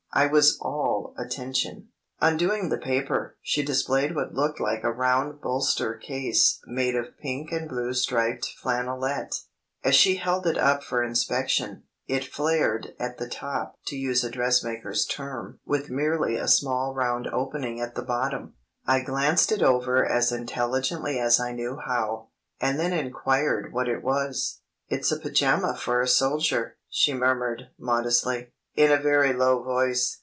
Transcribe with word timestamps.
I 0.13 0.25
was 0.27 0.57
all 0.59 1.13
attention. 1.17 1.87
Undoing 2.19 2.67
the 2.67 2.77
paper, 2.77 3.37
she 3.41 3.63
displayed 3.63 4.13
what 4.13 4.33
looked 4.33 4.59
like 4.59 4.83
a 4.83 4.91
round 4.91 5.39
bolster 5.39 5.93
case 5.95 6.59
made 6.67 6.97
of 6.97 7.17
pink 7.17 7.53
and 7.53 7.69
blue 7.69 7.93
striped 7.93 8.47
flannelette. 8.61 9.33
As 9.85 9.95
she 9.95 10.17
held 10.17 10.45
it 10.45 10.57
up 10.57 10.83
for 10.83 11.01
inspection, 11.01 11.83
it 12.07 12.25
"flared" 12.25 12.93
at 12.99 13.19
the 13.19 13.29
top 13.29 13.77
(to 13.85 13.95
use 13.95 14.21
a 14.25 14.29
dressmaker's 14.29 15.05
term) 15.05 15.61
with 15.65 15.89
merely 15.89 16.35
a 16.35 16.49
small 16.49 16.93
round 16.93 17.27
opening 17.27 17.79
at 17.79 17.95
the 17.95 18.01
bottom. 18.03 18.55
I 18.85 19.03
glanced 19.03 19.49
it 19.53 19.63
over 19.63 20.05
as 20.05 20.29
intelligently 20.29 21.19
as 21.21 21.39
I 21.39 21.53
knew 21.53 21.77
how, 21.77 22.27
and 22.59 22.77
then 22.77 22.91
inquired 22.91 23.71
what 23.71 23.87
it 23.87 24.03
was. 24.03 24.59
"It's 24.89 25.13
a 25.13 25.17
pyjama 25.17 25.77
for 25.77 26.01
a 26.01 26.07
soldier," 26.09 26.75
she 26.89 27.13
murmured 27.13 27.69
modestly, 27.79 28.49
in 28.73 28.89
a 28.89 28.95
very 28.97 29.33
low 29.33 29.61
voice. 29.61 30.17